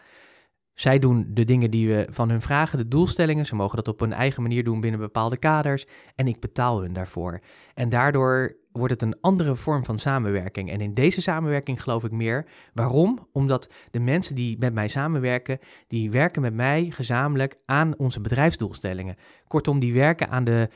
[0.73, 3.45] Zij doen de dingen die we van hun vragen, de doelstellingen.
[3.45, 5.85] Ze mogen dat op hun eigen manier doen binnen bepaalde kaders.
[6.15, 7.39] En ik betaal hun daarvoor.
[7.73, 10.71] En daardoor wordt het een andere vorm van samenwerking.
[10.71, 12.45] En in deze samenwerking geloof ik meer.
[12.73, 13.27] Waarom?
[13.31, 19.15] Omdat de mensen die met mij samenwerken, die werken met mij gezamenlijk aan onze bedrijfsdoelstellingen.
[19.47, 20.69] Kortom, die werken aan de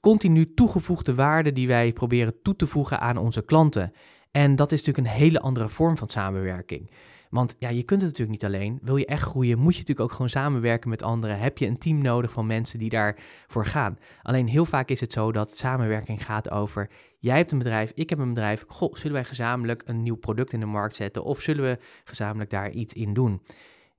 [0.00, 3.92] continu toegevoegde waarde die wij proberen toe te voegen aan onze klanten.
[4.30, 6.90] En dat is natuurlijk een hele andere vorm van samenwerking.
[7.30, 8.78] Want ja, je kunt het natuurlijk niet alleen.
[8.82, 11.38] Wil je echt groeien, moet je natuurlijk ook gewoon samenwerken met anderen.
[11.38, 13.98] Heb je een team nodig van mensen die daarvoor gaan.
[14.22, 16.90] Alleen heel vaak is het zo dat samenwerking gaat over...
[17.20, 18.64] jij hebt een bedrijf, ik heb een bedrijf.
[18.68, 21.24] Goh, zullen wij gezamenlijk een nieuw product in de markt zetten?
[21.24, 23.42] Of zullen we gezamenlijk daar iets in doen?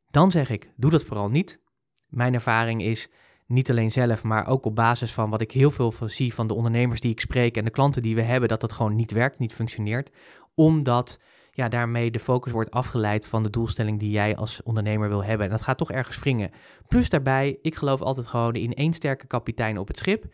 [0.06, 1.62] Dan zeg ik, doe dat vooral niet.
[2.08, 3.10] Mijn ervaring is
[3.48, 6.48] niet alleen zelf, maar ook op basis van wat ik heel veel van zie van
[6.48, 9.12] de ondernemers die ik spreek en de klanten die we hebben, dat dat gewoon niet
[9.12, 10.12] werkt, niet functioneert.
[10.56, 11.20] Omdat
[11.54, 15.46] ja, daarmee de focus wordt afgeleid van de doelstelling die jij als ondernemer wil hebben.
[15.46, 16.52] En dat gaat toch ergens springen.
[16.88, 20.26] Plus daarbij, ik geloof altijd gewoon in één sterke kapitein op het schip.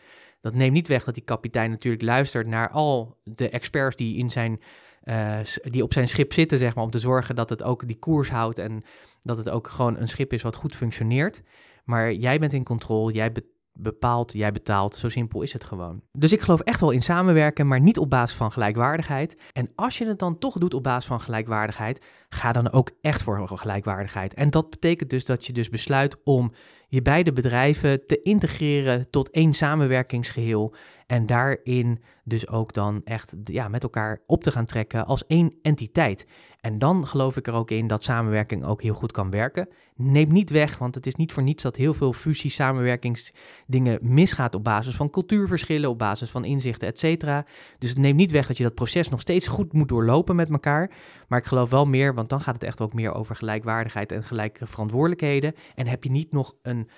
[0.41, 4.30] Dat neemt niet weg dat die kapitein natuurlijk luistert naar al de experts die, in
[4.30, 4.62] zijn,
[5.03, 7.99] uh, die op zijn schip zitten, zeg maar, om te zorgen dat het ook die
[7.99, 8.84] koers houdt en
[9.21, 11.41] dat het ook gewoon een schip is wat goed functioneert.
[11.84, 13.32] Maar jij bent in controle, jij
[13.80, 14.96] bepaalt, jij betaalt.
[14.96, 16.02] Zo simpel is het gewoon.
[16.12, 19.42] Dus ik geloof echt wel in samenwerken, maar niet op basis van gelijkwaardigheid.
[19.52, 23.24] En als je het dan toch doet op basis van gelijkwaardigheid, ga dan ook echt
[23.24, 24.34] voor gelijkwaardigheid.
[24.34, 26.52] En dat betekent dus dat je dus besluit om
[26.88, 30.76] je beide bedrijven te integreren tot één samenwerkingsgeheel.
[31.08, 35.54] En daarin dus ook dan echt ja, met elkaar op te gaan trekken als één
[35.62, 36.28] entiteit.
[36.62, 39.70] En dan geloof ik er ook in dat samenwerking ook heel goed kan werken.
[39.96, 44.56] Neem niet weg, want het is niet voor niets dat heel veel fusie samenwerkingsdingen misgaat
[44.56, 47.46] op basis van cultuurverschillen, op basis van inzichten, et cetera.
[47.78, 50.52] Dus het neemt niet weg dat je dat proces nog steeds goed moet doorlopen met
[50.52, 50.91] elkaar.
[51.28, 54.24] Maar ik geloof wel meer, want dan gaat het echt ook meer over gelijkwaardigheid en
[54.24, 55.54] gelijke verantwoordelijkheden.
[55.76, 56.89] En heb je niet nog een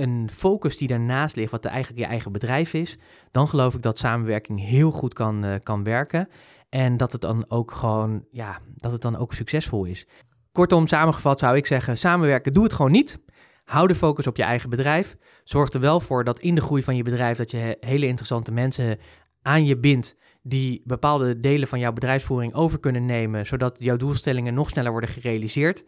[0.00, 2.98] een focus die daarnaast ligt, wat eigenlijk je eigen bedrijf is,
[3.30, 6.28] dan geloof ik dat samenwerking heel goed kan, uh, kan werken.
[6.68, 10.06] En dat het dan ook gewoon, ja, dat het dan ook succesvol is.
[10.52, 13.20] Kortom, samengevat zou ik zeggen: samenwerken, doe het gewoon niet.
[13.64, 15.16] Hou de focus op je eigen bedrijf.
[15.44, 18.52] Zorg er wel voor dat in de groei van je bedrijf dat je hele interessante
[18.52, 18.98] mensen
[19.42, 24.54] aan je bindt die bepaalde delen van jouw bedrijfsvoering over kunnen nemen, zodat jouw doelstellingen
[24.54, 25.84] nog sneller worden gerealiseerd.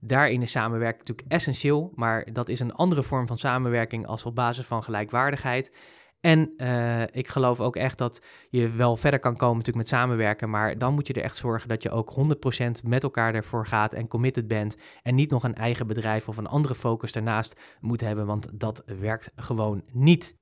[0.00, 4.34] Daarin is samenwerking natuurlijk essentieel, maar dat is een andere vorm van samenwerking als op
[4.34, 5.72] basis van gelijkwaardigheid.
[6.20, 10.50] En uh, ik geloof ook echt dat je wel verder kan komen natuurlijk met samenwerken,
[10.50, 12.14] maar dan moet je er echt zorgen dat je ook
[12.82, 16.36] 100% met elkaar ervoor gaat en committed bent en niet nog een eigen bedrijf of
[16.36, 20.39] een andere focus daarnaast moet hebben, want dat werkt gewoon niet.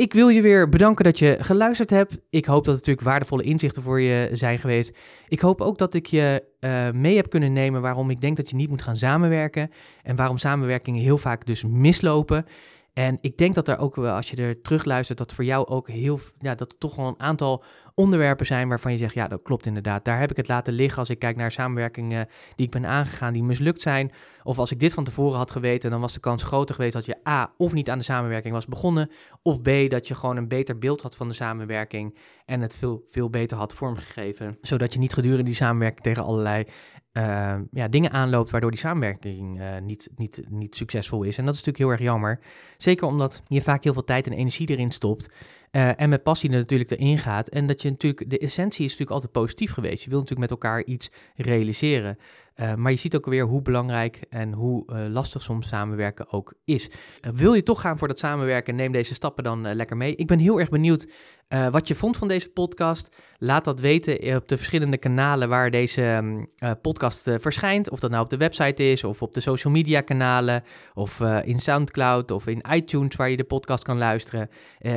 [0.00, 2.18] Ik wil je weer bedanken dat je geluisterd hebt.
[2.30, 4.96] Ik hoop dat het natuurlijk waardevolle inzichten voor je zijn geweest.
[5.28, 8.50] Ik hoop ook dat ik je uh, mee heb kunnen nemen waarom ik denk dat
[8.50, 9.70] je niet moet gaan samenwerken
[10.02, 12.44] en waarom samenwerkingen heel vaak dus mislopen.
[12.92, 15.88] En ik denk dat er ook wel, als je er terugluistert, dat voor jou ook
[15.88, 19.42] heel, ja, dat er toch wel een aantal onderwerpen zijn waarvan je zegt, ja, dat
[19.42, 20.04] klopt inderdaad.
[20.04, 23.32] Daar heb ik het laten liggen als ik kijk naar samenwerkingen die ik ben aangegaan,
[23.32, 24.12] die mislukt zijn.
[24.42, 27.04] Of als ik dit van tevoren had geweten, dan was de kans groter geweest dat
[27.04, 29.10] je A, of niet aan de samenwerking was begonnen,
[29.42, 33.02] of B, dat je gewoon een beter beeld had van de samenwerking en het veel,
[33.06, 34.58] veel beter had vormgegeven.
[34.60, 36.64] Zodat je niet gedurende die samenwerking tegen allerlei
[37.12, 41.38] uh, ja, dingen aanloopt waardoor die samenwerking uh, niet, niet, niet succesvol is.
[41.38, 42.40] En dat is natuurlijk heel erg jammer.
[42.76, 45.28] Zeker omdat je vaak heel veel tijd en energie erin stopt.
[45.72, 47.48] Uh, en met passie er natuurlijk erin gaat.
[47.48, 50.02] En dat je natuurlijk, de essentie is natuurlijk altijd positief geweest.
[50.02, 52.18] Je wilt natuurlijk met elkaar iets realiseren.
[52.56, 56.90] Uh, maar je ziet ook weer hoe belangrijk en hoe lastig soms samenwerken ook is.
[57.20, 60.16] wil je toch gaan voor dat samenwerken, neem deze stappen dan lekker mee.
[60.16, 61.08] Ik ben heel erg benieuwd
[61.54, 63.16] uh, wat je vond van deze podcast.
[63.38, 66.22] Laat dat weten op de verschillende kanalen waar deze
[66.62, 67.90] uh, podcast uh, verschijnt.
[67.90, 70.62] Of dat nou op de website is, of op de social media kanalen,
[70.94, 74.48] of in Soundcloud, of in iTunes waar je de podcast kan luisteren.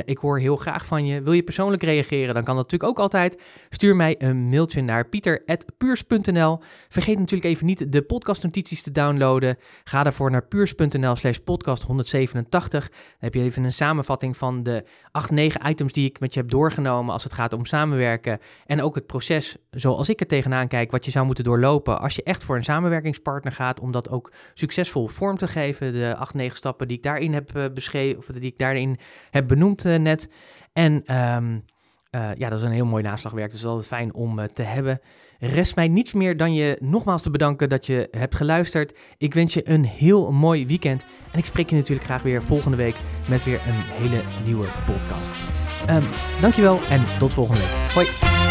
[0.04, 1.22] ik hoor heel graag van je.
[1.22, 3.42] Wil je persoonlijk reageren, dan kan dat natuurlijk ook altijd.
[3.68, 6.58] Stuur mij een mailtje naar pieter.puurs.nl.
[6.88, 9.56] Vergeet natuurlijk even niet de podcastnotities te downloaden.
[9.84, 12.88] Ga daarvoor naar puurs.nl slash podcast 187.
[12.88, 16.43] Dan heb je even een samenvatting van de 8, 9 items die ik met je
[16.46, 18.38] doorgenomen als het gaat om samenwerken.
[18.66, 22.14] En ook het proces zoals ik er tegenaan kijk, wat je zou moeten doorlopen als
[22.14, 25.92] je echt voor een samenwerkingspartner gaat, om dat ook succesvol vorm te geven.
[25.92, 28.98] De acht, negen stappen die ik daarin heb uh, beschreven, of die ik daarin
[29.30, 30.30] heb benoemd uh, net.
[30.72, 31.64] En um,
[32.14, 35.00] uh, ja, dat is een heel mooi naslagwerk, dus altijd fijn om te hebben.
[35.38, 38.98] Rest mij niets meer dan je nogmaals te bedanken dat je hebt geluisterd.
[39.18, 41.04] Ik wens je een heel mooi weekend.
[41.32, 42.96] En ik spreek je natuurlijk graag weer volgende week
[43.28, 45.63] met weer een hele nieuwe podcast.
[45.90, 46.04] Um,
[46.40, 47.92] dankjewel en tot volgende week.
[47.94, 48.43] Hoi.